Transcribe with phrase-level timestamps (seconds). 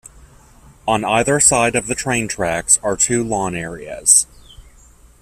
[0.87, 4.25] On either side of the train tracks are two lawn areas.